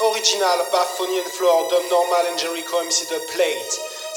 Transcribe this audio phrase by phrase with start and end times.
[0.00, 3.72] Original Parphonian floor, Dom Normal and Jereeko MC the plate.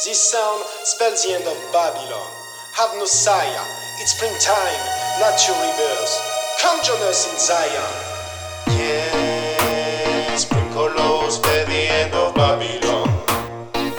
[0.05, 2.31] This sound spells the end of Babylon.
[2.71, 3.67] Have no sire,
[3.99, 4.79] it's springtime,
[5.19, 6.13] nature rebirth.
[6.61, 7.91] Come join us in Zion.
[8.79, 13.09] Yeah, spring colors spell the end of Babylon.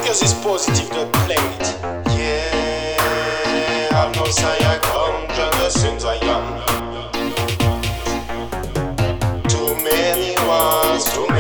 [0.05, 1.69] Here's this positive the plate.
[2.17, 2.97] Yeah,
[3.93, 6.45] have no sire, come join us in Zion.
[9.53, 11.34] Too many wars, too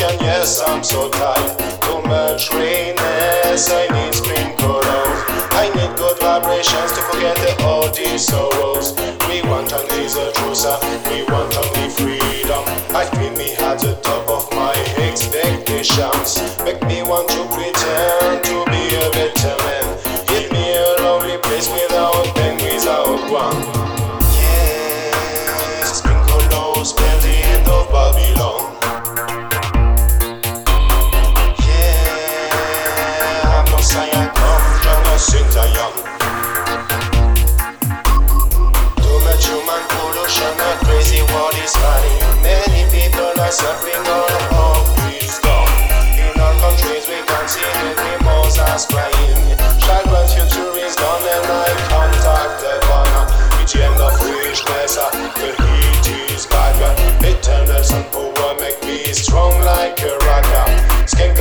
[0.00, 1.58] yes, I'm so tired.
[1.82, 5.18] Too much rayness, I need spring colors.
[5.52, 8.92] I need good vibrations to forget all these sorrows.
[9.28, 10.78] We want only the truth, uh,
[11.10, 12.64] we want only freedom.
[12.94, 16.40] I feel me at the top of my expectations.
[16.64, 20.26] Make me want to pretend to be a better man.
[20.26, 23.75] Give me a lonely place without pain, without one.
[41.06, 42.42] Crazy world is running.
[42.42, 45.66] Many people are suffering all wisdom.
[46.18, 49.54] In all countries we can see the demons are crying.
[49.78, 52.76] Children's future is gone and I contact the.
[53.58, 56.74] With the end of foolishness, uh, the heat is back.
[57.22, 60.66] Eternal sun power make me strong like a rocker.
[61.06, 61.35] Skank